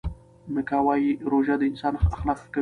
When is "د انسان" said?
1.57-1.93